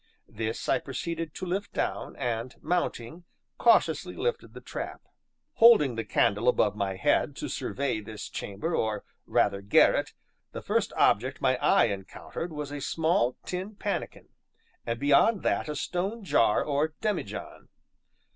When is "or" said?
8.75-9.03, 16.63-16.95